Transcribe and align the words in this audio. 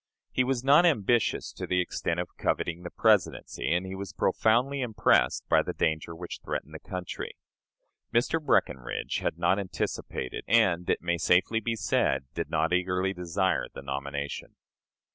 He 0.31 0.43
was 0.43 0.63
not 0.63 0.83
ambitious 0.83 1.53
to 1.53 1.67
the 1.67 1.79
extent 1.79 2.19
of 2.19 2.35
coveting 2.35 2.81
the 2.81 2.89
Presidency, 2.89 3.71
and 3.71 3.85
he 3.85 3.93
was 3.93 4.13
profoundly 4.13 4.81
impressed 4.81 5.47
by 5.47 5.61
the 5.61 5.73
danger 5.75 6.15
which 6.15 6.39
threatened 6.43 6.73
the 6.73 6.79
country. 6.79 7.35
Mr. 8.11 8.43
Breckinridge 8.43 9.19
had 9.19 9.37
not 9.37 9.59
anticipated, 9.59 10.43
and 10.47 10.89
it 10.89 11.03
may 11.03 11.19
safely 11.19 11.59
be 11.59 11.75
said 11.75 12.25
did 12.33 12.49
not 12.49 12.73
eagerly 12.73 13.13
desire, 13.13 13.67
the 13.75 13.83
nomination. 13.83 14.55